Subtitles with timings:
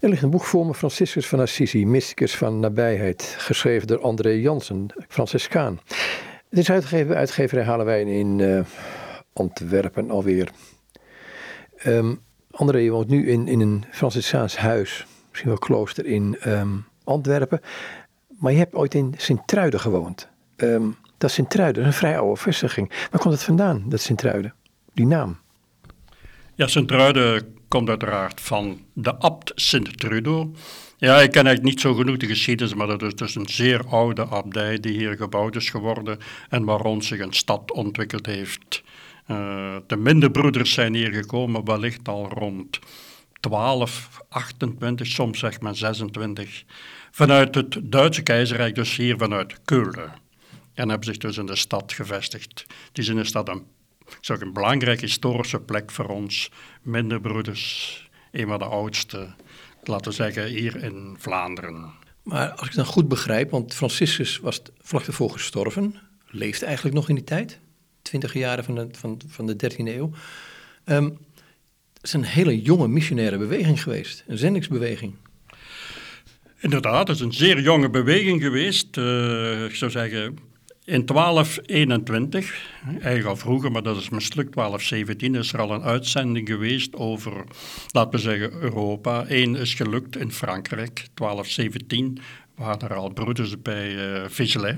[0.00, 4.30] Er ligt een boek voor me, Franciscus van Assisi, Mysticus van Nabijheid, geschreven door André
[4.30, 5.80] Jansen, Franciscaan.
[6.48, 8.60] Het is uitgegeven bij uitgeverij in uh,
[9.32, 10.50] Antwerpen alweer.
[11.86, 16.84] Um, André je woont nu in, in een Franciscaans huis, misschien wel klooster in um,
[17.04, 17.60] Antwerpen.
[18.38, 20.28] Maar je hebt ooit in Sint-Truiden gewoond.
[20.56, 22.88] Um, dat Sint-Truiden een vrij oude vestiging.
[23.10, 24.54] Waar komt het vandaan, dat Sint-Truiden?
[24.94, 25.38] Die naam?
[26.54, 30.52] Ja, Sint-Truiden komt uiteraard van de abt Sint-Trudo.
[30.96, 33.86] Ja, ik ken eigenlijk niet zo genoeg de geschiedenis, maar dat is dus een zeer
[33.86, 38.82] oude abdij die hier gebouwd is geworden en waar rond zich een stad ontwikkeld heeft.
[39.26, 42.78] Uh, de minderbroeders zijn hier gekomen wellicht al rond
[43.40, 46.64] 12, 28, soms zegt men 26,
[47.10, 50.12] vanuit het Duitse keizerrijk, dus hier vanuit Keulen.
[50.74, 52.66] En hebben zich dus in de stad gevestigd.
[52.88, 53.64] Het is in de stad een,
[54.20, 56.50] zeg, een belangrijke historische plek voor ons
[56.82, 58.08] minderbroeders.
[58.32, 59.34] Een van de oudste,
[59.84, 61.92] laten we zeggen, hier in Vlaanderen.
[62.22, 65.94] Maar als ik dan goed begrijp, want Franciscus was vlak daarvoor gestorven,
[66.26, 67.58] leeft eigenlijk nog in die tijd,
[68.02, 70.10] twintig jaren van de, van, van de 13e eeuw.
[70.84, 71.18] Um,
[71.94, 75.14] het is een hele jonge missionaire beweging geweest, een zendingsbeweging.
[76.58, 78.96] Inderdaad, het is een zeer jonge beweging geweest.
[78.96, 80.38] Uh, ik zou zeggen,
[80.90, 86.48] in 1221, eigenlijk al vroeger, maar dat is mislukt, 1217, is er al een uitzending
[86.48, 87.44] geweest over,
[87.90, 89.24] laten we zeggen, Europa.
[89.28, 92.18] Eén is gelukt in Frankrijk, 1217,
[92.54, 94.76] waren er al broeders bij uh.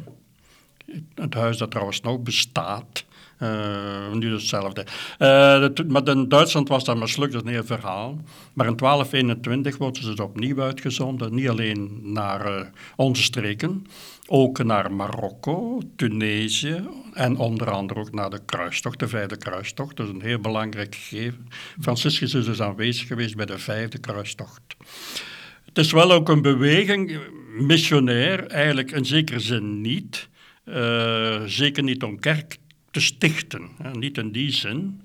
[1.15, 3.05] Het huis dat trouwens nog bestaat.
[3.43, 4.87] Uh, nu hetzelfde.
[5.19, 8.21] Uh, maar in Duitsland was dat mislukt, dat is verhaal.
[8.53, 13.87] Maar in 1221 worden ze opnieuw uitgezonden, niet alleen naar uh, onze streken,
[14.27, 19.97] ook naar Marokko, Tunesië en onder andere ook naar de kruistocht, de vijfde kruistocht.
[19.97, 21.49] Dat is een heel belangrijk gegeven.
[21.81, 24.63] Franciscus is dus aanwezig geweest bij de vijfde kruistocht.
[25.65, 27.19] Het is wel ook een beweging,
[27.59, 30.29] missionair, eigenlijk in zekere zin niet.
[31.47, 32.57] Zeker niet om kerk
[32.93, 35.01] te stichten, niet in die zin.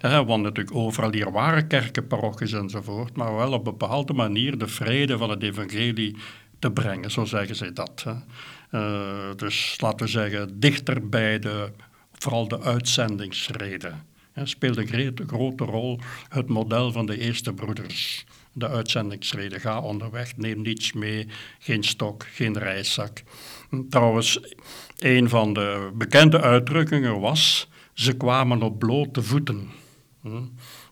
[0.00, 4.68] Want natuurlijk overal hier waren kerken, parochies enzovoort, maar wel op een bepaalde manier de
[4.68, 6.16] vrede van het evangelie
[6.58, 8.04] te brengen, zo zeggen zij dat.
[8.70, 11.72] Uh, dus laten we zeggen, dichter bij de,
[12.12, 14.06] vooral de uitzendingsreden.
[14.32, 18.24] Hè, speelt een grote rol het model van de eerste broeders.
[18.56, 19.60] De uitzendingsreden.
[19.60, 21.26] Ga onderweg, neem niets mee,
[21.58, 23.22] geen stok, geen reiszak.
[23.88, 24.40] Trouwens,
[24.98, 29.70] een van de bekende uitdrukkingen was, ze kwamen op blote voeten.
[30.22, 30.42] Hm?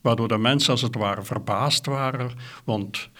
[0.01, 2.31] Waardoor de mensen als het ware verbaasd waren,
[2.65, 3.11] want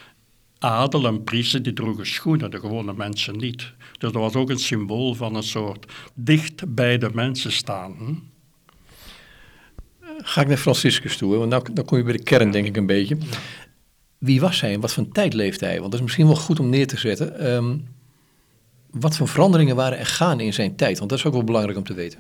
[0.59, 3.59] adel en priester die droegen schoenen, de gewone mensen niet.
[3.59, 7.95] Dus dat was ook een symbool van een soort dicht bij de mensen staan.
[7.99, 8.15] Hm?
[10.25, 12.87] Ga ik naar Franciscus toe, want dan kom je bij de kern denk ik een
[12.87, 13.17] beetje.
[14.23, 15.79] Wie was hij en wat voor tijd leefde hij?
[15.79, 17.53] Want dat is misschien wel goed om neer te zetten.
[17.55, 17.89] Um,
[18.91, 20.99] wat voor veranderingen waren er gaande in zijn tijd?
[20.99, 22.19] Want dat is ook wel belangrijk om te weten.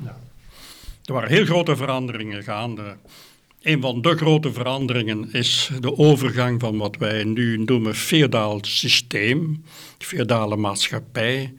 [1.04, 2.96] Er waren heel grote veranderingen gaande.
[3.62, 9.64] Een van de grote veranderingen is de overgang van wat wij nu noemen feodaal systeem,
[9.98, 11.54] feodale maatschappij,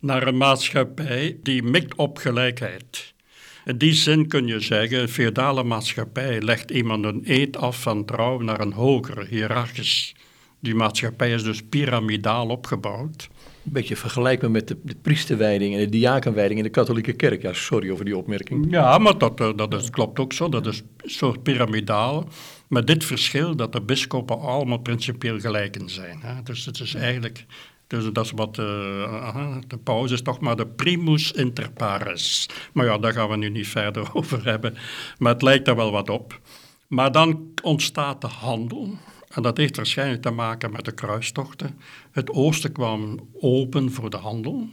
[0.00, 3.14] naar een maatschappij die mikt op gelijkheid.
[3.68, 8.04] In die zin kun je zeggen, een feodale maatschappij legt iemand een eed af van
[8.04, 10.14] trouw naar een hogere, hiërarchisch.
[10.60, 13.28] Die maatschappij is dus piramidaal opgebouwd
[13.68, 17.42] een beetje vergelijkbaar met de, de priesterwijding en de diakenwijding in de katholieke kerk.
[17.42, 18.66] Ja, sorry over die opmerking.
[18.70, 20.48] Ja, maar dat, eh, dat is, klopt ook zo.
[20.48, 22.28] Dat is een soort piramidaal.
[22.68, 26.20] Met dit verschil dat de bisschoppen allemaal principieel gelijken zijn.
[26.20, 26.42] Hè.
[26.42, 27.44] Dus het is eigenlijk...
[27.88, 28.58] Dus dat is wat...
[28.58, 32.48] Uh, de paus is toch maar de primus inter pares.
[32.72, 34.74] Maar ja, daar gaan we nu niet verder over hebben.
[35.18, 36.40] Maar het lijkt er wel wat op.
[36.86, 38.96] Maar dan ontstaat de handel.
[39.28, 41.78] En dat heeft waarschijnlijk te maken met de kruistochten.
[42.10, 44.68] Het oosten kwam open voor de handel,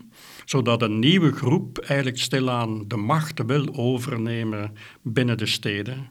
[0.45, 6.07] zodat een nieuwe groep eigenlijk stilaan de macht wil overnemen binnen de steden.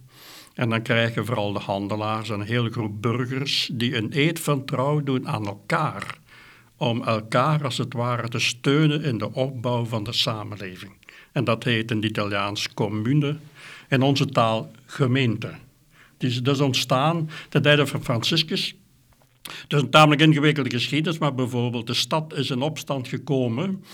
[0.54, 5.02] En dan krijgen vooral de handelaars een hele groep burgers die een eed van trouw
[5.02, 6.18] doen aan elkaar,
[6.84, 10.92] om elkaar als het ware te steunen in de opbouw van de samenleving.
[11.32, 13.36] En dat heet in het Italiaans commune,
[13.88, 15.50] in onze taal gemeente.
[16.16, 18.74] Dus dat is ontstaan ten tijde van Franciscus.
[19.42, 23.84] Het is een tamelijk ingewikkelde geschiedenis, maar bijvoorbeeld de stad is in opstand gekomen,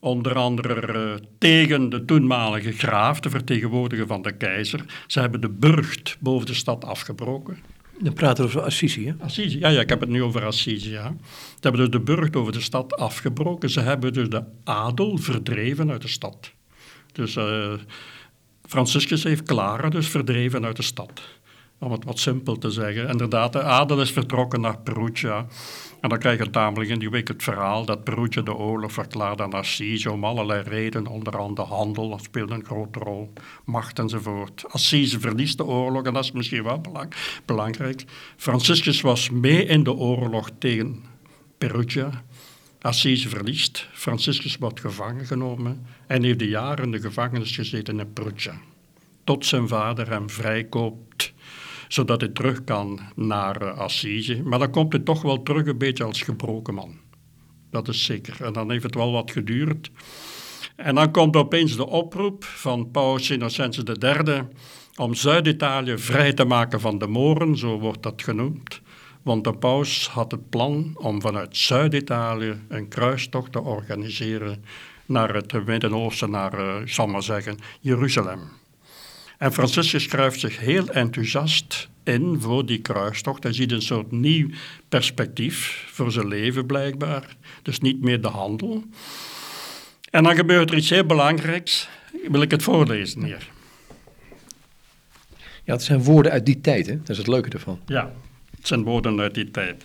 [0.00, 4.84] onder andere uh, tegen de toenmalige graaf, de vertegenwoordiger van de keizer.
[5.06, 7.58] Ze hebben de burcht boven de stad afgebroken.
[8.00, 9.12] Dan praten we over Assisi, hè?
[9.24, 11.16] Assisi, ja, ja, ik heb het nu over Assisi, ja.
[11.30, 13.70] Ze hebben dus de burcht over de stad afgebroken.
[13.70, 16.52] Ze hebben dus de adel verdreven uit de stad.
[17.12, 17.72] Dus uh,
[18.62, 21.22] Franciscus heeft Clara dus verdreven uit de stad.
[21.78, 23.08] Om het wat simpel te zeggen.
[23.08, 25.46] Inderdaad, de adel is vertrokken naar Perugia.
[26.00, 29.42] En dan krijg je tamelijk in die week het verhaal dat Perugia de oorlog verklaarde
[29.42, 33.32] aan Assise om allerlei redenen, onder andere handel, dat speelde een grote rol,
[33.64, 34.64] macht enzovoort.
[34.68, 36.80] Assise verliest de oorlog en dat is misschien wel
[37.44, 38.04] belangrijk.
[38.36, 41.04] Franciscus was mee in de oorlog tegen
[41.58, 42.22] Perugia.
[42.80, 48.12] Assise verliest, Franciscus wordt gevangen genomen en heeft de jaren in de gevangenis gezeten in
[48.12, 48.60] Perugia.
[49.24, 51.34] Tot zijn vader hem vrijkoopt
[51.88, 54.42] zodat hij terug kan naar uh, Assise.
[54.42, 56.98] Maar dan komt hij toch wel terug een beetje als gebroken man.
[57.70, 58.44] Dat is zeker.
[58.44, 59.90] En dan heeft het wel wat geduurd.
[60.76, 64.42] En dan komt opeens de oproep van Paus Innocentius III
[64.96, 68.80] om Zuid-Italië vrij te maken van de Moren, zo wordt dat genoemd.
[69.22, 74.64] Want de paus had het plan om vanuit Zuid-Italië een kruistocht te organiseren
[75.06, 78.40] naar het Midden-Oosten, naar, uh, zal maar zeggen, Jeruzalem.
[79.38, 83.42] En Franciscus schrijft zich heel enthousiast in voor die kruistocht.
[83.42, 84.48] Hij ziet een soort nieuw
[84.88, 87.36] perspectief voor zijn leven blijkbaar.
[87.62, 88.84] Dus niet meer de handel.
[90.10, 91.88] En dan gebeurt er iets heel belangrijks.
[92.28, 93.48] Wil ik het voorlezen hier?
[95.64, 96.98] Ja, het zijn woorden uit die tijd, hè?
[96.98, 97.80] Dat is het leuke ervan.
[97.86, 98.12] Ja,
[98.56, 99.84] het zijn woorden uit die tijd.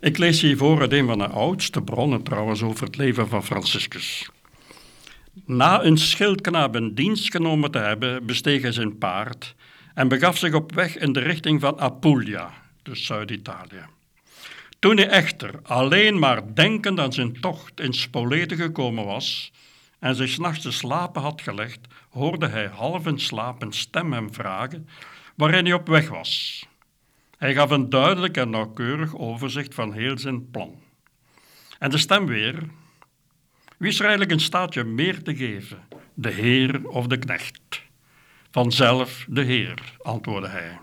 [0.00, 3.44] Ik lees hier voor uit een van de oudste bronnen trouwens over het leven van
[3.44, 4.30] Franciscus.
[5.44, 9.54] Na een schildknaap dienst genomen te hebben, besteeg hij zijn paard
[9.94, 12.50] en begaf zich op weg in de richting van Apulia,
[12.82, 13.84] dus Zuid-Italië.
[14.78, 19.52] Toen hij echter alleen maar denkend aan zijn tocht in Spolete gekomen was
[19.98, 24.34] en zich s'nachts te slapen had gelegd, hoorde hij half in slaap een stem hem
[24.34, 24.88] vragen
[25.34, 26.66] waarin hij op weg was.
[27.38, 30.82] Hij gaf een duidelijk en nauwkeurig overzicht van heel zijn plan.
[31.78, 32.62] En de stem weer,
[33.84, 35.78] wie is er eigenlijk in staat je meer te geven,
[36.14, 37.82] de Heer of de knecht?
[38.50, 40.78] Vanzelf de Heer, antwoordde hij.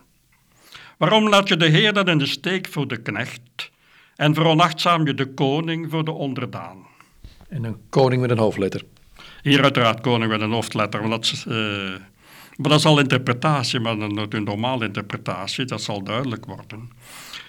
[0.97, 3.71] Waarom laat je de Heer dan in de steek voor de knecht
[4.15, 6.77] en veronachtzaam je de koning voor de onderdaan?
[7.49, 8.83] En een koning met een hoofdletter.
[9.41, 11.55] Hier uiteraard koning met een hoofdletter, want dat, uh,
[12.55, 16.91] maar dat is al interpretatie, maar een, normale interpretatie, dat zal duidelijk worden.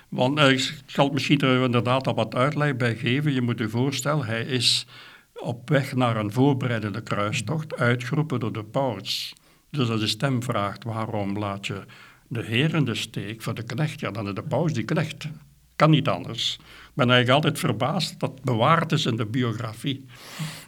[0.08, 3.32] Want uh, ik zal misschien er inderdaad al wat uitleg bij geven.
[3.32, 4.86] Je moet je voorstellen, hij is
[5.34, 9.34] op weg naar een voorbereidende kruistocht, uitgeroepen door de paus.
[9.70, 11.84] Dus als de stem vraagt, waarom laat je
[12.28, 14.00] de heer in de steek voor de knecht?
[14.00, 15.28] Ja, dan is de paus die knecht.
[15.76, 16.54] Kan niet anders.
[16.60, 20.04] Ik ben eigenlijk altijd verbaasd dat bewaard is in de biografie.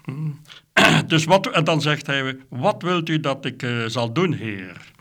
[1.06, 4.92] Dus wat, en dan zegt hij, wat wilt u dat ik uh, zal doen, heer?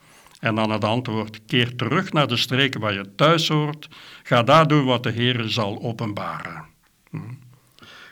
[0.44, 3.88] En dan het antwoord, keer terug naar de streken waar je thuis hoort.
[4.24, 6.66] Ga daar doen wat de Heer zal openbaren.
[7.10, 7.40] Hmm.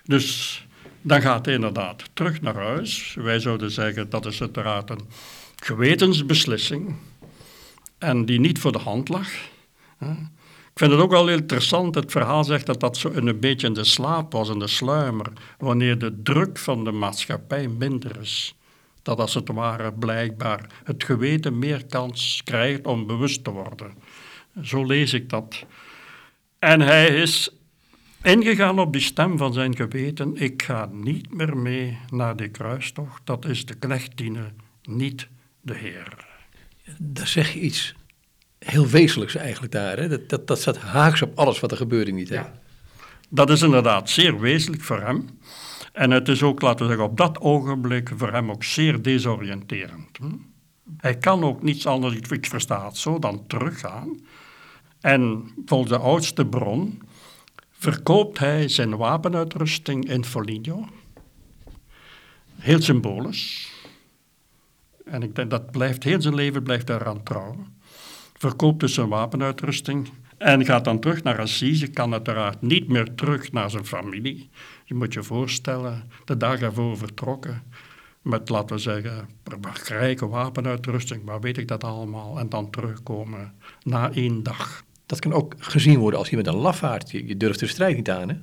[0.04, 0.68] Dus
[1.02, 3.14] dan gaat hij inderdaad terug naar huis.
[3.20, 5.08] Wij zouden zeggen dat is uiteraard een
[5.56, 6.96] gewetensbeslissing
[7.98, 9.28] en die niet voor de hand lag.
[10.72, 13.74] Ik vind het ook wel interessant, het verhaal zegt dat dat zo een beetje in
[13.74, 15.28] de slaap was, in de sluimer,
[15.58, 18.56] wanneer de druk van de maatschappij minder is.
[19.02, 23.94] Dat als het ware blijkbaar het geweten meer kans krijgt om bewust te worden.
[24.62, 25.66] Zo lees ik dat.
[26.60, 27.50] En hij is
[28.24, 33.22] Ingegaan op die stem van zijn geweten, ik ga niet meer mee naar die kruistocht,
[33.24, 35.28] dat is de knecht dienen, niet
[35.62, 36.26] de Heer.
[36.98, 37.96] Daar zeg je iets
[38.60, 39.98] heel wezenlijks eigenlijk daar.
[39.98, 40.08] Hè?
[40.08, 42.46] Dat, dat, dat staat haaks op alles wat er gebeurde in die tijd.
[42.46, 42.60] Ja.
[43.30, 45.40] Dat is inderdaad zeer wezenlijk voor hem.
[45.94, 50.18] En het is ook, laten we zeggen, op dat ogenblik voor hem ook zeer desoriënterend.
[50.18, 50.36] Hm?
[50.98, 54.20] Hij kan ook niets anders, ik versta het zo, dan teruggaan.
[55.00, 57.02] En volgens de oudste bron
[57.82, 60.88] verkoopt hij zijn wapenuitrusting in Foligno.
[62.56, 63.72] Heel symbolisch.
[65.06, 67.80] En ik denk dat blijft, heel zijn leven blijft daaraan trouwen.
[68.34, 71.88] Verkoopt dus zijn wapenuitrusting en gaat dan terug naar Assise.
[71.88, 74.50] Kan uiteraard niet meer terug naar zijn familie.
[74.86, 77.64] Je moet je voorstellen, de dag ervoor vertrokken.
[78.22, 79.30] Met, laten we zeggen,
[79.88, 82.40] rijke wapenuitrusting, maar weet ik dat allemaal.
[82.40, 84.84] En dan terugkomen na één dag.
[85.12, 87.12] Dat kan ook gezien worden als je met een lafaard.
[87.12, 88.36] Je, je durft de strijd niet aan, hè?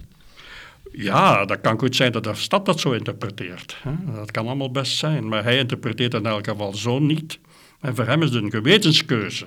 [0.93, 3.77] Ja, dat kan goed zijn dat de stad dat zo interpreteert.
[3.83, 4.13] Hè?
[4.15, 5.29] Dat kan allemaal best zijn.
[5.29, 7.39] Maar hij interpreteert in elk geval zo niet.
[7.81, 9.47] En voor hem is het een gewetenskeuze.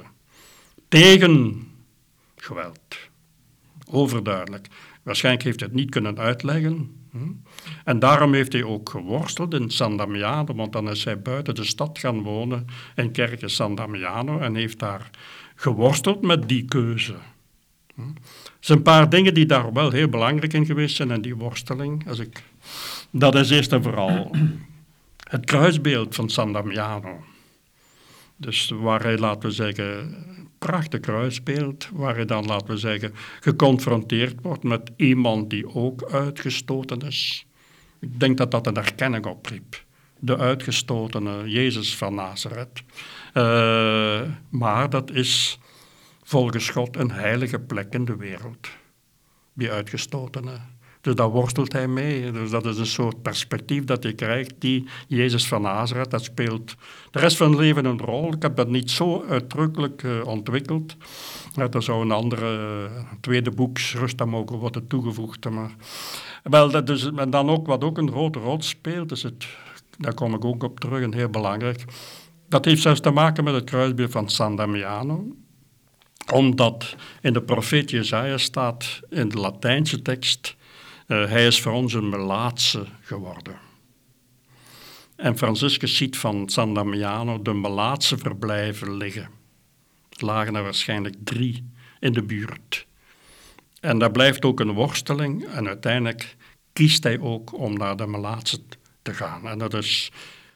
[0.87, 1.63] Tegen
[2.35, 2.97] geweld.
[3.91, 4.67] Overduidelijk.
[5.03, 6.95] Waarschijnlijk heeft hij het niet kunnen uitleggen.
[7.83, 11.63] En daarom heeft hij ook geworsteld in San Damiano, want dan is hij buiten de
[11.63, 15.09] stad gaan wonen in Kerkje San Damiano en heeft daar
[15.61, 17.15] geworsteld met die keuze.
[17.95, 18.01] Hm?
[18.01, 21.35] Er zijn een paar dingen die daar wel heel belangrijk in geweest zijn en die
[21.35, 22.07] worsteling.
[22.07, 22.43] Als ik,
[23.09, 24.35] dat is eerst en vooral
[25.29, 27.23] het kruisbeeld van San Damiano.
[28.37, 30.15] Dus waar hij, laten we zeggen,
[30.59, 36.99] prachtig kruisbeeld, waar je dan, laten we zeggen, geconfronteerd wordt met iemand die ook uitgestoten
[36.99, 37.45] is.
[37.99, 39.83] Ik denk dat dat een erkenning opriep.
[40.19, 42.83] De uitgestotene Jezus van Nazareth.
[43.33, 45.59] Uh, maar dat is
[46.23, 48.69] volgens God een heilige plek in de wereld.
[49.53, 50.59] Die uitgestotene.
[51.01, 52.31] Dus daar worstelt hij mee.
[52.31, 54.53] Dus dat is een soort perspectief dat je krijgt.
[54.59, 56.75] Die Jezus van Nazareth, dat speelt
[57.11, 58.33] de rest van het leven een rol.
[58.33, 60.95] Ik heb dat niet zo uitdrukkelijk uh, ontwikkeld.
[61.71, 65.49] er zou een andere, uh, tweede boek rust aan mogen worden toegevoegd.
[65.49, 65.71] Maar,
[66.43, 69.47] wel, dat is, dan ook wat ook een grote rol speelt, is het,
[69.97, 71.85] daar kom ik ook op terug, en heel belangrijk.
[72.51, 75.35] Dat heeft zelfs te maken met het kruisbeeld van San Damiano
[76.31, 80.55] omdat in de profeet Jezaja staat in de Latijnse tekst
[81.07, 83.55] uh, hij is voor ons een melaatse geworden.
[85.15, 89.29] En Franciscus ziet van San Damiano de melaatse verblijven liggen.
[90.09, 92.87] Er lagen er waarschijnlijk drie in de buurt.
[93.79, 96.35] En daar blijft ook een worsteling en uiteindelijk
[96.73, 98.59] kiest hij ook om naar de melaatse
[99.01, 99.47] te gaan.
[99.47, 100.11] En dat is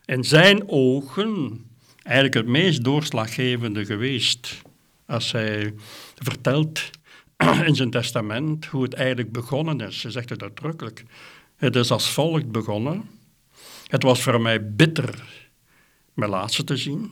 [0.06, 1.66] in zijn ogen
[2.06, 4.62] eigenlijk het meest doorslaggevende geweest.
[5.06, 5.74] Als hij
[6.16, 6.90] vertelt
[7.68, 10.04] in zijn testament hoe het eigenlijk begonnen is.
[10.04, 11.04] Hij zegt het uitdrukkelijk.
[11.56, 13.04] Het is als volgt begonnen.
[13.88, 15.24] Het was voor mij bitter
[16.14, 17.12] mijn laatste te zien.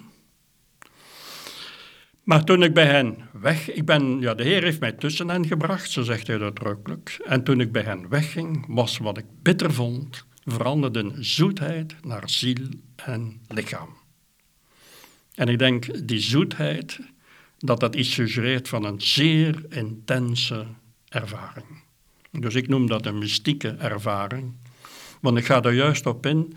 [2.24, 5.48] Maar toen ik bij hen weg, ik ben, ja, de Heer heeft mij tussen hen
[5.48, 7.20] gebracht, zo zegt hij uitdrukkelijk.
[7.26, 12.30] En toen ik bij hen wegging, was wat ik bitter vond, veranderde in zoetheid naar
[12.30, 14.02] ziel en lichaam.
[15.36, 17.00] En ik denk, die zoetheid,
[17.58, 20.66] dat dat iets suggereert van een zeer intense
[21.10, 21.82] ervaring.
[22.32, 24.54] Dus ik noem dat een mystieke ervaring,
[25.22, 26.54] want ik ga er juist op in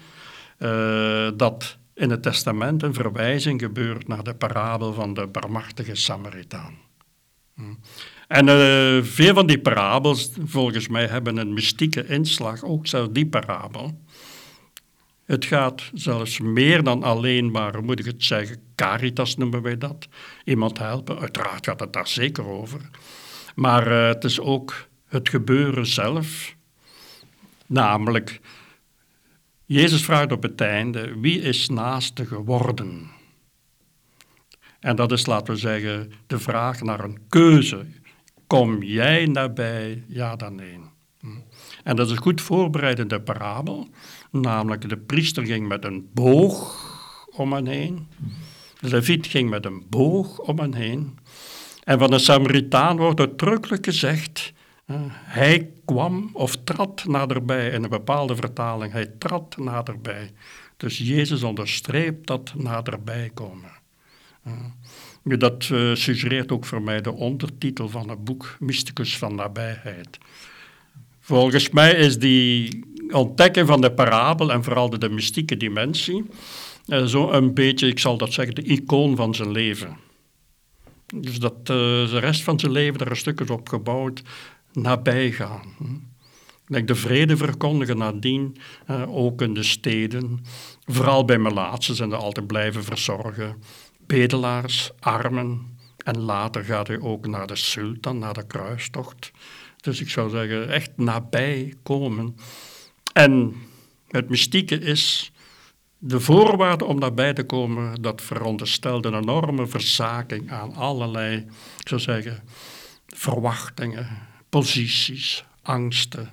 [0.59, 6.75] uh, dat in het testament een verwijzing gebeurt naar de parabel van de barmachtige Samaritaan.
[7.55, 7.63] Hm.
[8.29, 13.27] En uh, veel van die parabels, volgens mij, hebben een mystieke inslag, ook zelfs die
[13.27, 14.01] parabel.
[15.27, 20.09] Het gaat zelfs meer dan alleen maar, moet ik het zeggen, caritas noemen wij dat.
[20.45, 22.81] Iemand helpen, uiteraard gaat het daar zeker over.
[23.55, 26.57] Maar uh, het is ook het gebeuren zelf.
[27.67, 28.41] Namelijk,
[29.65, 33.11] Jezus vraagt op het einde, wie is naaste geworden?
[34.81, 37.87] En dat is, laten we zeggen, de vraag naar een keuze.
[38.47, 40.81] Kom jij nabij, ja dan nee?
[41.21, 41.29] Hm.
[41.85, 43.89] En dat is goed voorbereid in de parabel.
[44.41, 46.85] Namelijk, de priester ging met een boog
[47.37, 48.09] om hen heen.
[48.81, 51.19] De leviet ging met een boog om hen heen.
[51.85, 54.53] En van de Samaritaan wordt uitdrukkelijk gezegd,
[55.13, 57.71] hij kwam of trad naderbij.
[57.71, 60.31] In een bepaalde vertaling, hij trad naderbij.
[60.77, 63.71] Dus Jezus onderstreept dat naderbij komen.
[65.23, 70.19] Dat uh, suggereert ook voor mij de ondertitel van het boek Mysticus van nabijheid.
[71.21, 76.25] Volgens mij is die ontdekken van de parabel en vooral de, de mystieke dimensie
[76.87, 79.97] uh, zo een beetje, ik zal dat zeggen, de icoon van zijn leven.
[81.15, 81.67] Dus dat uh,
[82.11, 84.23] de rest van zijn leven er een stuk is op gebouwd,
[84.73, 85.75] nabij gaan.
[85.77, 85.95] Hm.
[86.67, 88.57] Ik denk de vrede verkondigen nadien,
[88.91, 90.45] uh, ook in de steden.
[90.85, 93.63] Vooral bij melaatsen zijn er altijd blijven verzorgen.
[94.07, 95.79] Bedelaars, armen.
[96.05, 99.31] En later gaat hij ook naar de sultan, naar de kruistocht.
[99.77, 102.37] Dus ik zou zeggen, echt nabij komen.
[103.17, 103.57] En
[104.09, 105.33] het mystieke is,
[105.99, 111.37] de voorwaarde om daarbij te komen, dat veronderstelt een enorme verzaking aan allerlei,
[111.81, 112.43] ik zou zeggen,
[113.07, 114.09] verwachtingen,
[114.49, 116.31] posities, angsten.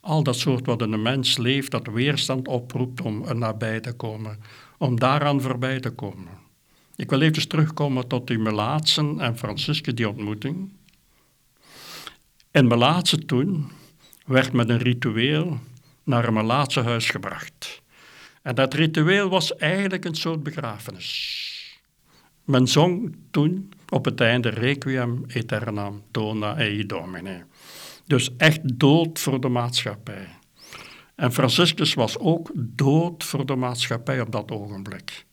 [0.00, 3.92] Al dat soort wat in een mens leeft, dat weerstand oproept om er nabij te
[3.92, 4.38] komen,
[4.78, 6.38] om daaraan voorbij te komen.
[6.96, 10.72] Ik wil even terugkomen tot die Melaatsen en Franciscus, die ontmoeting.
[12.50, 13.70] En Melaatse toen
[14.26, 15.58] werd met een ritueel
[16.10, 17.82] naar een Melaatse huis gebracht.
[18.42, 21.58] En dat ritueel was eigenlijk een soort begrafenis.
[22.44, 27.44] Men zong toen op het einde Requiem aeternam dona ei domine.
[28.06, 30.28] Dus echt dood voor de maatschappij.
[31.14, 35.24] En Franciscus was ook dood voor de maatschappij op dat ogenblik.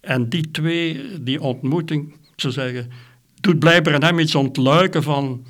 [0.00, 2.90] En die twee, die ontmoeting, zou zeggen,
[3.40, 5.46] doet blijkbaar in hem iets ontluiken van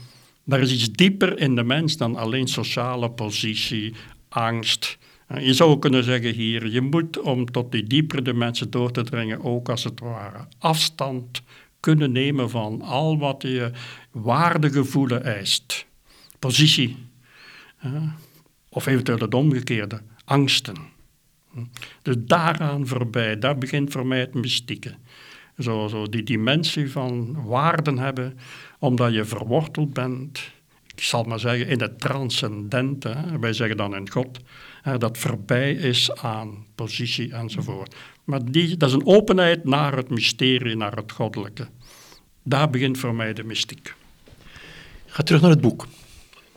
[0.46, 3.94] er is iets dieper in de mens dan alleen sociale positie,
[4.36, 4.98] angst.
[5.38, 9.44] Je zou kunnen zeggen hier, je moet om tot die diepere dimensie door te dringen
[9.44, 11.42] ook als het ware afstand
[11.80, 13.70] kunnen nemen van al wat je
[14.10, 15.86] waardegevoelen eist.
[16.38, 16.96] Positie.
[18.68, 20.76] Of eventueel het omgekeerde, angsten.
[22.02, 24.94] Dus daaraan voorbij, daar begint voor mij het mystieke.
[25.58, 28.38] Zo, zo die dimensie van waarden hebben,
[28.78, 30.50] omdat je verworteld bent,
[30.96, 33.14] ik zal maar zeggen, in het transcendente.
[33.40, 34.38] Wij zeggen dan in God,
[34.98, 37.94] dat voorbij is aan positie enzovoort.
[38.24, 41.66] Maar die, dat is een openheid naar het mysterie, naar het goddelijke.
[42.42, 43.94] Daar begint voor mij de mystiek.
[45.06, 45.86] Ga terug naar het boek.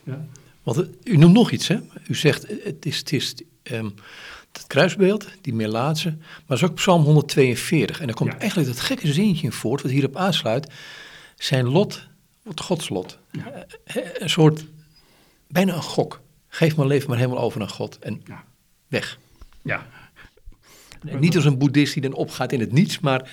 [0.03, 0.25] Ja.
[0.63, 1.77] Want u noemt nog iets, hè?
[2.07, 3.35] U zegt, het is, het is
[3.71, 3.93] um,
[4.51, 7.99] het kruisbeeld, die Melaatse, maar dat is ook Psalm 142.
[8.01, 8.39] En er komt Ja.
[8.39, 10.71] eigenlijk dat gekke zinnetje in voort, wat hierop aansluit.
[11.35, 12.07] Zijn lot
[12.43, 13.19] wordt Gods lot.
[13.31, 14.65] Eh, Een soort,
[15.47, 16.21] bijna een gok.
[16.47, 18.43] Geef mijn leven maar helemaal over aan God en Ja.
[18.87, 19.19] weg.
[19.61, 19.87] ja,
[21.07, 23.31] En niet als een boeddhist die dan opgaat in het niets, maar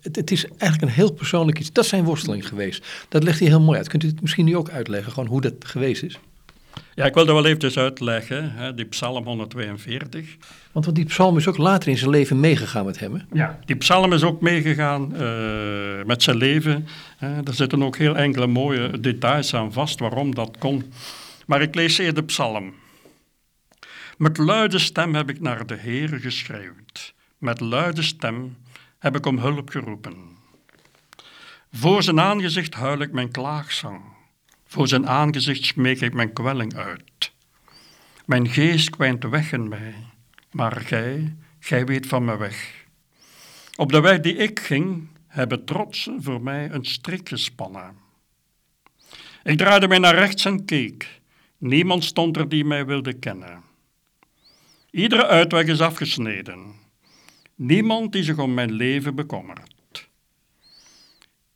[0.00, 1.72] het, het is eigenlijk een heel persoonlijk iets.
[1.72, 2.86] Dat is zijn worsteling geweest.
[3.08, 3.88] Dat legt hij heel mooi uit.
[3.88, 6.18] Kunt u het misschien nu ook uitleggen, gewoon hoe dat geweest is?
[6.94, 10.36] Ja, ik wil dat wel eventjes uitleggen, hè, die Psalm 142.
[10.72, 13.14] Want, die psalm is ook later in zijn leven meegegaan met hem.
[13.14, 13.20] Hè?
[13.32, 13.58] Ja.
[13.64, 16.86] Die psalm is ook meegegaan eh, met zijn leven.
[17.16, 17.42] hè.
[17.44, 20.92] er zitten ook heel enkele mooie details aan vast waarom dat kon.
[21.46, 22.74] Maar ik lees eerst de psalm.
[24.18, 27.14] Met luide stem heb ik naar de Heer geschreeuwd.
[27.38, 28.56] Met luide stem
[28.98, 30.14] heb ik om hulp geroepen.
[31.72, 34.13] Voor zijn aangezicht huil ik mijn klaagzang.
[34.74, 37.32] Voor zijn aangezicht smeek ik mijn kwelling uit.
[38.24, 39.94] Mijn geest kwijnt weg in mij,
[40.50, 42.84] maar gij, gij weet van me weg.
[43.76, 47.96] Op de weg die ik ging, hebben trotsen voor mij een strik gespannen.
[49.42, 51.20] Ik draaide mij naar rechts en keek.
[51.58, 53.62] Niemand stond er die mij wilde kennen.
[54.90, 56.74] Iedere uitweg is afgesneden.
[57.54, 60.08] Niemand die zich om mijn leven bekommert.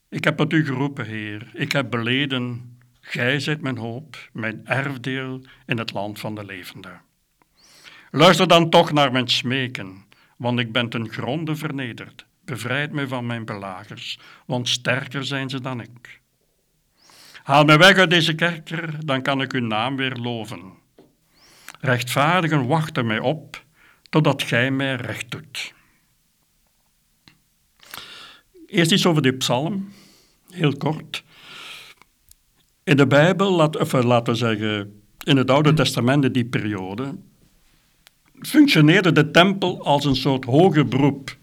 [0.09, 1.51] Ik heb tot u geroepen, Heer.
[1.55, 2.77] Ik heb beleden.
[3.11, 7.01] Gij zijt mijn hoop, mijn erfdeel in het land van de levenden.
[8.11, 10.05] Luister dan toch naar mijn smeken,
[10.37, 12.27] want ik ben ten gronde vernederd.
[12.45, 16.21] Bevrijd mij van mijn belagers, want sterker zijn ze dan ik.
[17.43, 20.73] Haal mij weg uit deze kerker, dan kan ik uw naam weer loven.
[21.81, 23.65] Rechtvaardigen wachten mij op,
[24.11, 25.75] totdat gij mij recht doet.
[28.67, 29.93] Eerst iets over die psalm,
[30.51, 31.27] heel kort.
[32.89, 36.45] In de Bijbel, laat, of eh, laten we zeggen, in het Oude Testament, in die
[36.45, 37.19] periode,
[38.41, 41.37] functioneerde de tempel als een soort hoger beroep.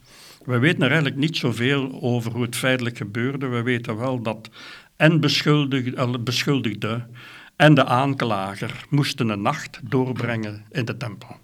[0.45, 3.47] We weten er eigenlijk niet zoveel over hoe het feitelijk gebeurde.
[3.47, 4.49] We weten wel dat
[4.95, 7.07] en beschuldigde, eh, beschuldigde
[7.55, 11.35] en de aanklager moesten een nacht doorbrengen in de tempel.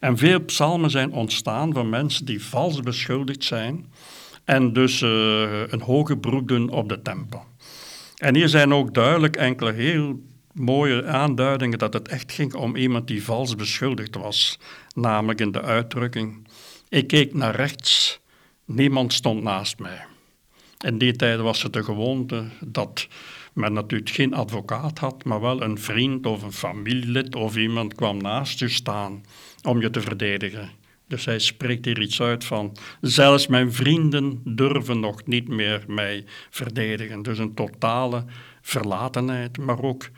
[0.00, 3.86] En veel psalmen zijn ontstaan van mensen die vals beschuldigd zijn
[4.44, 5.10] en dus uh,
[5.68, 7.44] een hoge beroep doen op de tempel.
[8.14, 10.22] En hier zijn ook duidelijk enkele heel
[10.52, 14.58] mooie aanduidingen dat het echt ging om iemand die vals beschuldigd was,
[14.94, 16.48] namelijk in de uitdrukking:
[16.88, 18.20] Ik keek naar rechts,
[18.64, 20.04] niemand stond naast mij.
[20.84, 23.08] In die tijd was het de gewoonte dat
[23.52, 28.16] men natuurlijk geen advocaat had, maar wel een vriend of een familielid of iemand kwam
[28.16, 29.24] naast je staan
[29.62, 30.70] om je te verdedigen.
[31.14, 36.24] Dus hij spreekt hier iets uit van, zelfs mijn vrienden durven nog niet meer mij
[36.50, 37.22] verdedigen.
[37.22, 38.24] Dus een totale
[38.60, 40.10] verlatenheid, maar ook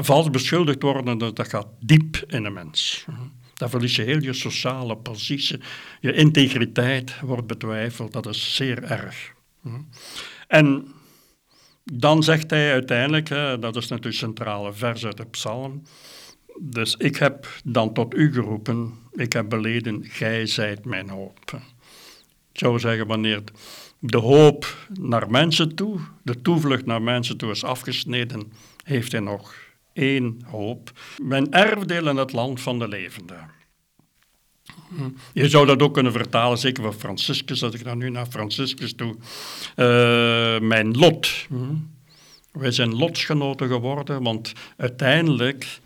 [0.00, 3.06] vals beschuldigd worden, dat gaat diep in een mens.
[3.54, 5.60] Dan verlies je heel je sociale positie,
[6.00, 9.32] je integriteit wordt betwijfeld, dat is zeer erg.
[10.48, 10.86] En
[11.84, 13.28] dan zegt hij uiteindelijk,
[13.60, 15.82] dat is natuurlijk centrale vers uit de psalm,
[16.60, 21.60] dus ik heb dan tot u geroepen, ik heb beleden, gij zijt mijn hoop.
[22.52, 23.42] Ik zou zeggen, wanneer
[23.98, 29.54] de hoop naar mensen toe, de toevlucht naar mensen toe is afgesneden, heeft hij nog
[29.92, 30.92] één hoop.
[31.22, 33.50] Mijn erfdeel in het land van de levenden.
[35.32, 38.94] Je zou dat ook kunnen vertalen, zeker voor Franciscus, als ik dan nu naar Franciscus
[38.94, 39.16] toe.
[39.76, 41.46] Uh, mijn lot.
[42.52, 45.80] Wij zijn lotsgenoten geworden, want uiteindelijk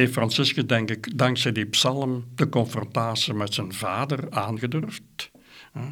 [0.00, 5.30] heeft Franciscus, denk ik, dankzij die psalm de confrontatie met zijn vader aangedurfd.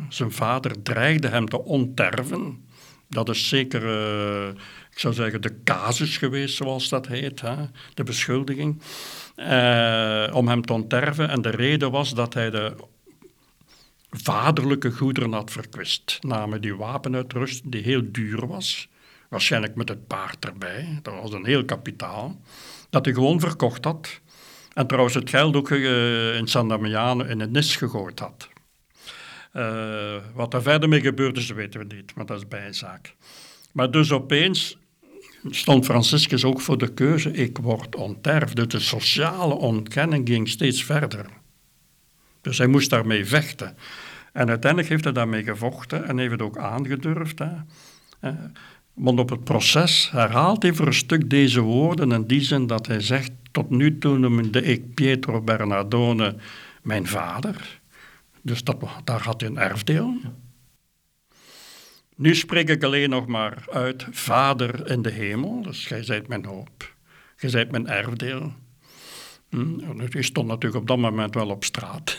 [0.08, 2.64] Zijn vader dreigde hem te onterven.
[3.08, 4.48] Dat is zeker, uh,
[4.90, 7.54] ik zou zeggen, de casus geweest, zoals dat heet, hè?
[7.94, 8.82] de beschuldiging,
[9.36, 11.28] uh, om hem te onterven.
[11.28, 12.74] En de reden was dat hij de
[14.10, 18.88] vaderlijke goederen had verkwist, namelijk die wapenuitrusting die heel duur was,
[19.28, 22.40] waarschijnlijk met het paard erbij, dat was een heel kapitaal,
[22.94, 24.20] dat hij gewoon verkocht had.
[24.72, 28.48] En trouwens het geld ook uh, in San Damiano in het nis gegooid had.
[29.56, 33.14] Uh, wat er verder mee gebeurd is, weten we niet, maar dat is bijzaak.
[33.72, 34.78] Maar dus opeens
[35.50, 38.70] stond Franciscus ook voor de keuze, ik word onterfd.
[38.70, 41.26] De sociale ontkenning ging steeds verder.
[42.40, 43.76] Dus hij moest daarmee vechten.
[44.32, 47.38] En uiteindelijk heeft hij daarmee gevochten en heeft het ook aangedurfd.
[47.38, 48.32] Hè.
[48.94, 52.86] Want op het proces herhaalt hij voor een stuk deze woorden in die zin dat
[52.86, 56.36] hij zegt, tot nu toe noemde ik Pietro Bernardone
[56.82, 57.80] mijn vader.
[58.42, 60.16] Dus dat, daar had hij een erfdeel.
[62.16, 66.44] Nu spreek ik alleen nog maar uit Vader in de hemel, dus gij zijt mijn
[66.44, 66.94] hoop,
[67.36, 68.52] gij zijt mijn erfdeel.
[69.48, 70.22] Hm?
[70.22, 72.18] Stond natuurlijk op dat moment wel op straat.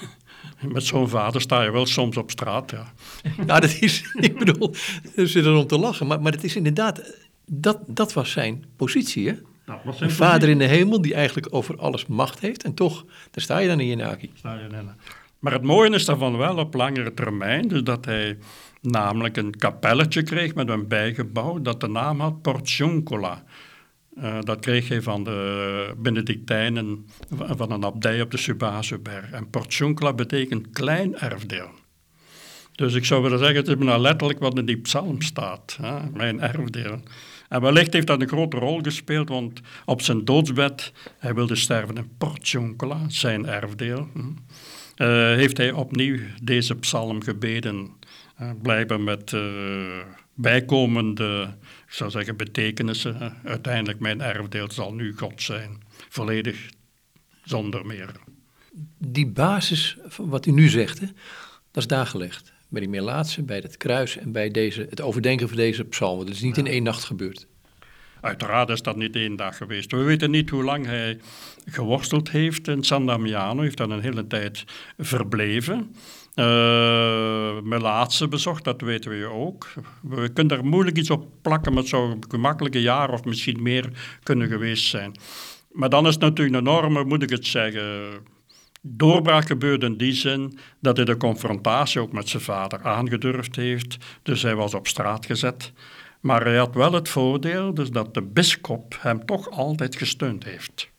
[0.61, 2.93] Met zo'n vader sta je wel soms op straat, ja.
[3.45, 4.73] Nou, dat is, ik bedoel,
[5.15, 7.01] er zit er om te lachen, maar, maar het is inderdaad,
[7.45, 9.35] dat, dat was zijn positie, hè?
[9.65, 13.43] Nou, een vader in de hemel die eigenlijk over alles macht heeft en toch, daar
[13.43, 14.31] sta je dan in je naki.
[15.39, 18.37] Maar het mooie is daarvan wel op langere termijn, dus dat hij
[18.81, 23.43] namelijk een kapelletje kreeg met een bijgebouw dat de naam had Portioncola.
[24.17, 29.31] Uh, dat kreeg hij van de Benedictijnen van een abdij op de Subazuberg.
[29.31, 31.69] En Portioncola betekent klein erfdeel.
[32.75, 36.09] Dus ik zou willen zeggen, het is nou letterlijk wat in die psalm staat, hè,
[36.13, 36.99] mijn erfdeel.
[37.49, 41.95] En wellicht heeft dat een grote rol gespeeld, want op zijn doodsbed, hij wilde sterven
[41.95, 47.89] in Portioncola, zijn erfdeel, hm, uh, heeft hij opnieuw deze psalm gebeden.
[48.61, 49.41] Blijkbaar met uh,
[50.33, 51.53] bijkomende,
[51.95, 53.37] zou zeggen, betekenissen.
[53.43, 56.69] uiteindelijk mijn erfdeel zal nu God zijn, volledig
[57.43, 58.11] zonder meer.
[58.97, 61.05] Die basis van wat u nu zegt, hè,
[61.71, 62.53] dat is daar gelegd.
[62.69, 66.25] Bij die Melaatse, bij het kruis en bij deze, het overdenken van deze psalmen.
[66.25, 67.47] Dat is niet in één nacht gebeurd.
[68.21, 69.91] Uiteraard is dat niet één dag geweest.
[69.91, 71.19] We weten niet hoe lang hij
[71.65, 73.55] geworsteld heeft in San Damiano.
[73.55, 74.63] Hij heeft dan een hele tijd
[74.97, 75.95] verbleven.
[76.35, 79.73] Uh, Melaatse bezocht, dat weten we ook.
[80.01, 83.89] We kunnen daar moeilijk iets op plakken, zou een gemakkelijke jaar of misschien meer
[84.23, 85.15] kunnen geweest zijn.
[85.71, 88.09] Maar dan is het natuurlijk een enorme, moet ik het zeggen,
[88.81, 93.97] doorbraak gebeurd in die zin dat hij de confrontatie ook met zijn vader aangedurfd heeft.
[94.23, 95.71] Dus hij was op straat gezet.
[96.19, 100.89] Maar hij had wel het voordeel dus dat de bischop hem toch altijd gesteund heeft.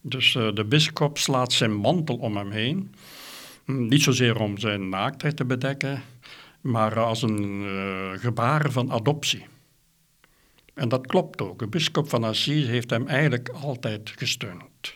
[0.00, 2.94] Dus uh, de bischop slaat zijn mantel om hem heen.
[3.76, 6.02] Niet zozeer om zijn naaktheid te bedekken,
[6.60, 9.46] maar als een uh, gebaar van adoptie.
[10.74, 11.58] En dat klopt ook.
[11.58, 14.94] De bischop van Assise heeft hem eigenlijk altijd gesteund.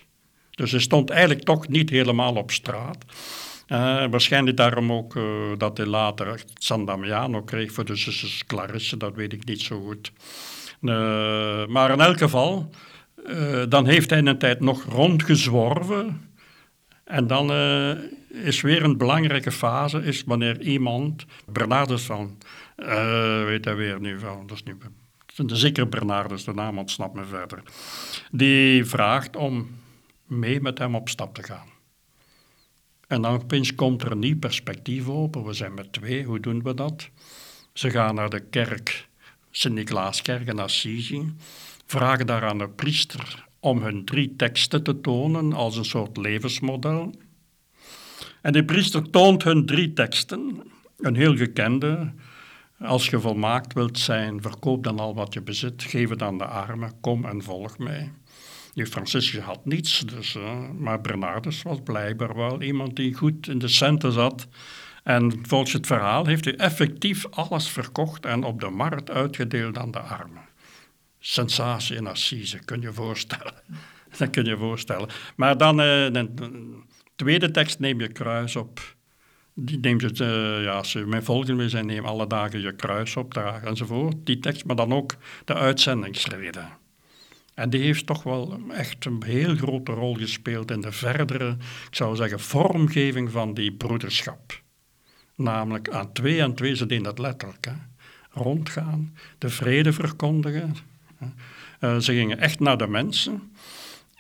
[0.51, 3.05] Dus hij stond eigenlijk toch niet helemaal op straat.
[3.69, 3.79] Uh,
[4.11, 5.25] waarschijnlijk daarom ook uh,
[5.59, 9.81] dat hij later San Damiano kreeg voor de zusjes Clarisse, dat weet ik niet zo
[9.81, 10.13] goed.
[11.69, 12.71] Maar in elk geval,
[13.69, 16.31] dan heeft hij een tijd nog rondgezworven.
[17.13, 17.51] En dan
[18.29, 22.39] is weer een belangrijke fase, is wanneer iemand, Bernardus van,
[23.47, 24.77] weet hij weer nu van, dat is nu,
[25.47, 27.63] zeker Bernardus, de naam ontsnapt me verder,
[28.31, 29.71] die vraagt om
[30.27, 31.69] mee met hem op stap te gaan.
[33.07, 33.47] En dan
[33.77, 35.45] komt er een nieuw perspectief open.
[35.45, 37.09] We zijn met twee, hoe doen we dat?
[37.73, 39.09] Ze gaan naar de kerk,
[39.51, 41.35] Sint-Niklaaskerk in Assisi,
[41.87, 47.15] vragen daar aan de priester om hun drie teksten te tonen als een soort levensmodel.
[48.41, 50.63] En de priester toont hun drie teksten,
[50.99, 52.13] een heel gekende.
[52.79, 56.47] Als je volmaakt wilt zijn, verkoop dan al wat je bezit, geef het aan de
[56.47, 58.13] armen, kom en volg mij.
[58.75, 63.59] Die Franciscus had niets, dus, uh, maar Bernardus was blijkbaar wel iemand die goed in
[63.59, 64.49] de centen zat.
[65.03, 69.91] En volgens het verhaal heeft hij effectief alles verkocht en op de markt uitgedeeld aan
[69.91, 70.51] de armen.
[71.25, 73.55] Sensatie in Assise, kun je voorstellen.
[74.19, 75.09] Dat kun je voorstellen.
[75.37, 76.81] Maar dan, uh, de,
[77.17, 78.97] tweede tekst, neem je kruis op.
[79.55, 83.17] Die neemt het, uh, ja, je mijn volgende wil zijn, neem alle dagen je kruis
[83.17, 84.17] op, draag enzovoort.
[84.25, 86.69] Die tekst, maar dan ook de uitzendingsreden.
[87.55, 91.57] En die heeft toch wel echt een heel grote rol gespeeld in de verdere,
[91.89, 94.63] ik zou zeggen, vormgeving van die broederschap.
[95.37, 97.69] Namelijk aan twee en twee, ze deden dat letterlijk.
[98.31, 100.92] Rondgaan, de vrede verkondigen.
[101.81, 103.53] Uh, ze gingen echt naar de mensen.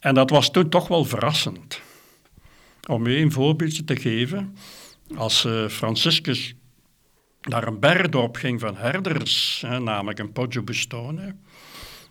[0.00, 1.80] En dat was toen toch wel verrassend.
[2.88, 4.56] Om u een voorbeeldje te geven.
[5.16, 6.54] Als uh, Franciscus
[7.40, 11.34] naar een bergdorp ging van herders, hè, namelijk een Poggio Bustone,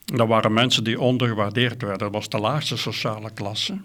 [0.06, 2.00] dat waren mensen die ondergewaardeerd werden.
[2.00, 3.82] Dat was de laagste sociale klasse.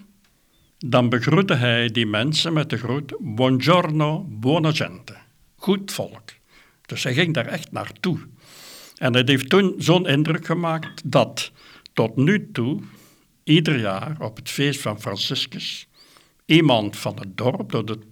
[0.78, 5.16] Dan begroette hij die mensen met de groet Buongiorno, buona gente.
[5.56, 6.30] Goed volk.
[6.86, 8.18] Dus hij ging daar echt naartoe.
[8.96, 11.52] En het heeft toen zo'n indruk gemaakt dat
[11.92, 12.80] tot nu toe,
[13.44, 15.88] ieder jaar op het feest van Franciscus,
[16.44, 18.04] iemand van het dorp, door het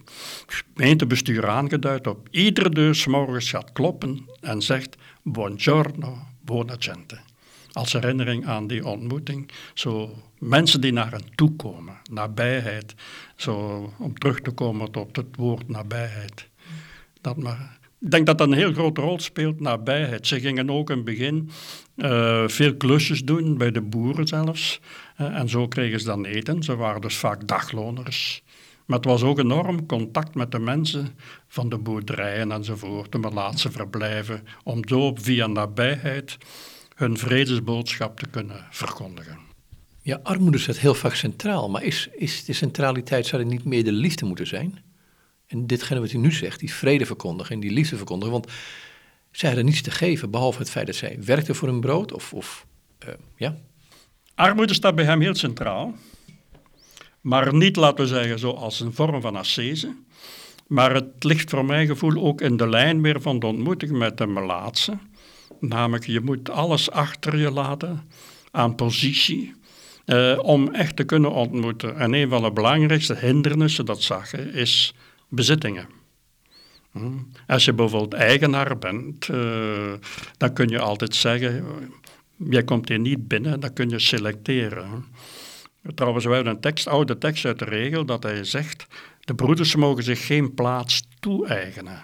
[0.46, 7.18] gemeentebestuur aangeduid, op iedere deur morgens gaat kloppen en zegt Buongiorno, buona gente
[7.74, 9.50] als herinnering aan die ontmoeting.
[9.74, 12.94] Zo mensen die naar hen toe komen, nabijheid.
[13.36, 16.48] Zo, om terug te komen tot het woord nabijheid.
[17.20, 17.78] Dat maar.
[18.04, 20.26] Ik denk dat dat een heel grote rol speelt, nabijheid.
[20.26, 21.50] Ze gingen ook in het begin
[21.96, 24.80] uh, veel klusjes doen, bij de boeren zelfs.
[25.20, 26.62] Uh, en zo kregen ze dan eten.
[26.62, 28.42] Ze waren dus vaak dagloners.
[28.86, 31.08] Maar het was ook enorm contact met de mensen
[31.48, 36.38] van de boerderijen enzovoort, de laatste verblijven, om zo via nabijheid
[36.94, 39.38] hun vredesboodschap te kunnen verkondigen.
[40.02, 43.84] Ja, armoede staat heel vaak centraal, maar is, is de centraliteit, zou er niet meer
[43.84, 44.78] de liefde moeten zijn?
[45.46, 48.52] En ditgene wat u nu zegt, die vrede verkondigen en die liefde verkondigen, want
[49.30, 52.32] zij hadden niets te geven, behalve het feit dat zij werkten voor hun brood, of,
[52.32, 52.66] of
[53.06, 53.56] uh, ja.
[54.34, 55.94] Armoede staat bij hem heel centraal.
[57.20, 59.94] Maar niet, laten we zeggen, zo als een vorm van ascese.
[60.66, 64.18] Maar het ligt voor mijn gevoel ook in de lijn weer van de ontmoeting met
[64.18, 64.98] de melaatse.
[65.60, 68.08] Namelijk, je moet alles achter je laten
[68.50, 69.54] aan positie.
[70.04, 71.96] Eh, om echt te kunnen ontmoeten.
[71.96, 74.94] En een van de belangrijkste hindernissen, dat zag is
[75.34, 75.88] bezittingen.
[76.92, 77.18] Hm.
[77.46, 79.92] Als je bijvoorbeeld eigenaar bent, uh,
[80.36, 81.64] dan kun je altijd zeggen,
[82.36, 85.04] jij komt hier niet binnen, dan kun je selecteren.
[85.94, 88.86] Trouwens, we hebben een tekst, oude tekst uit de regel dat hij zegt:
[89.20, 92.02] de broeders mogen zich geen plaats toe-eigenen.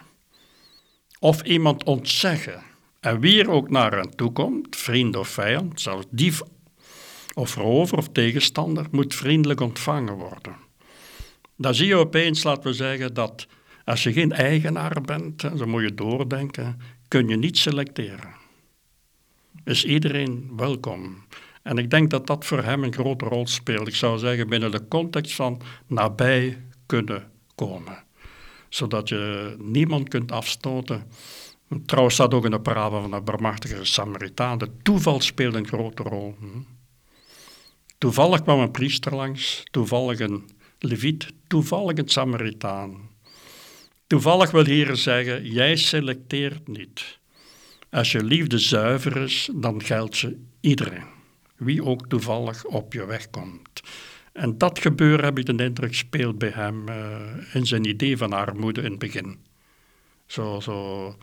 [1.19, 2.63] Of iemand ontzeggen.
[3.01, 6.43] En wie er ook naar hen toe komt, vriend of vijand, zelfs dief
[7.35, 10.57] of rover of tegenstander, moet vriendelijk ontvangen worden.
[11.61, 13.47] Dan zie je opeens, laten we zeggen, dat
[13.85, 18.35] als je geen eigenaar bent, zo moet je doordenken, kun je niet selecteren.
[19.65, 21.25] Is iedereen welkom.
[21.63, 23.89] En ik denk dat dat voor hem een grote rol speelt.
[23.89, 28.05] Ik zou zeggen binnen de context van nabij kunnen komen.
[28.69, 31.03] Zodat je niemand kunt afstoten.
[31.87, 34.59] Trouwens staat ook in de parabel van de barmhartige Samaritaan.
[34.59, 36.37] De toeval speelt een grote rol.
[36.39, 36.47] Hm.
[37.99, 43.09] Toevallig kwam een priester langs, toevallig een leviet, toevallig een Samaritaan.
[44.07, 47.19] Toevallig wil hier zeggen, jij selecteert niet.
[47.91, 51.19] Als je liefde zuiver is, dan geldt ze iedereen
[51.61, 53.83] wie ook toevallig op je weg komt.
[54.33, 56.95] En dat gebeuren, heb ik de indruk, speelt bij hem uh,
[57.53, 59.39] in zijn idee van armoede in het begin.
[60.27, 61.17] Zo, zo,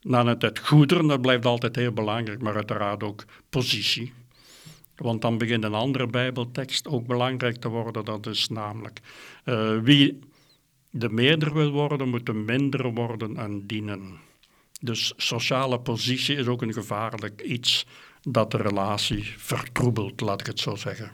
[0.00, 4.12] na het, het goederen, dat blijft altijd heel belangrijk, maar uiteraard ook positie.
[5.02, 8.04] Want dan begint een andere Bijbeltekst ook belangrijk te worden.
[8.04, 9.00] Dat is namelijk
[9.44, 10.18] uh, wie
[10.90, 14.18] de meerder wil worden, moet de minder worden en dienen.
[14.80, 17.86] Dus sociale positie is ook een gevaarlijk iets
[18.20, 21.10] dat de relatie vertroebelt, laat ik het zo zeggen.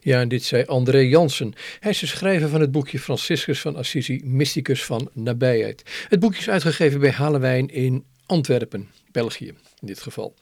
[0.00, 1.54] Ja, en dit zei André Jansen.
[1.80, 6.06] Hij is de schrijver van het boekje Franciscus van Assisi, Mysticus van Nabijheid.
[6.08, 10.34] Het boekje is uitgegeven bij Halewijn in Antwerpen, België in dit geval.